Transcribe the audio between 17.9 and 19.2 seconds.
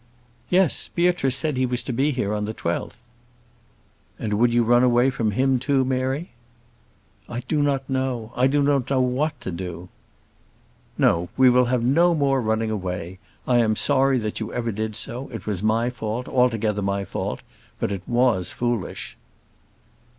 it was foolish."